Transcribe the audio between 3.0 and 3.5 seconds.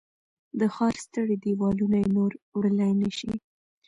نه شي